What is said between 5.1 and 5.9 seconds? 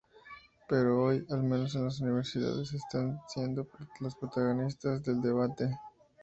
debate.